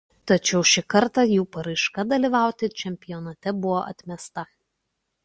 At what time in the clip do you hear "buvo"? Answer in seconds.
3.67-3.77